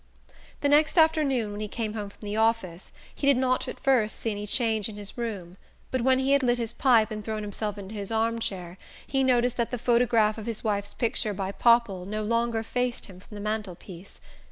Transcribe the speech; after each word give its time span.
The 0.61 0.69
next 0.69 0.97
afternoon, 0.97 1.51
when 1.51 1.59
he 1.61 1.67
came 1.67 1.93
home 1.93 2.09
from 2.09 2.25
the 2.25 2.35
office, 2.35 2.91
he 3.13 3.27
did 3.27 3.37
not 3.37 3.67
at 3.67 3.79
first 3.79 4.19
see 4.19 4.31
any 4.31 4.47
change 4.47 4.89
in 4.89 4.95
his 4.95 5.15
room; 5.15 5.57
but 5.91 6.01
when 6.01 6.17
he 6.17 6.31
had 6.31 6.41
lit 6.41 6.57
his 6.57 6.73
pipe 6.73 7.11
and 7.11 7.23
thrown 7.23 7.43
himself 7.43 7.77
into 7.77 7.93
his 7.93 8.11
arm 8.11 8.39
chair 8.39 8.79
he 9.05 9.23
noticed 9.23 9.57
that 9.57 9.69
the 9.69 9.77
photograph 9.77 10.39
of 10.39 10.47
his 10.47 10.63
wife's 10.63 10.95
picture 10.95 11.35
by 11.35 11.51
Popple 11.51 12.07
no 12.07 12.23
longer 12.23 12.63
faced 12.63 13.05
him 13.05 13.19
from 13.19 13.35
the 13.35 13.41
mantel 13.41 13.75
piece. 13.75 14.19